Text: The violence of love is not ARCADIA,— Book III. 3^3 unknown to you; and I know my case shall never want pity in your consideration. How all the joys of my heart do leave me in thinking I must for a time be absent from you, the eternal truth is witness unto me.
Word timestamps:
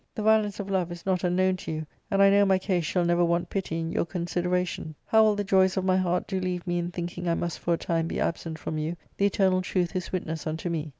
The 0.15 0.23
violence 0.23 0.59
of 0.59 0.67
love 0.71 0.91
is 0.91 1.05
not 1.05 1.23
ARCADIA,— 1.23 1.29
Book 1.29 1.37
III. 1.37 1.45
3^3 1.45 1.47
unknown 1.47 1.57
to 1.57 1.71
you; 1.73 1.85
and 2.09 2.23
I 2.23 2.29
know 2.31 2.43
my 2.47 2.57
case 2.57 2.85
shall 2.85 3.05
never 3.05 3.23
want 3.23 3.51
pity 3.51 3.79
in 3.79 3.91
your 3.91 4.03
consideration. 4.07 4.95
How 5.05 5.23
all 5.23 5.35
the 5.35 5.43
joys 5.43 5.77
of 5.77 5.85
my 5.85 5.97
heart 5.97 6.25
do 6.25 6.39
leave 6.39 6.65
me 6.65 6.79
in 6.79 6.89
thinking 6.89 7.27
I 7.29 7.35
must 7.35 7.59
for 7.59 7.75
a 7.75 7.77
time 7.77 8.07
be 8.07 8.19
absent 8.19 8.57
from 8.57 8.79
you, 8.79 8.97
the 9.17 9.27
eternal 9.27 9.61
truth 9.61 9.95
is 9.95 10.11
witness 10.11 10.47
unto 10.47 10.71
me. 10.71 10.89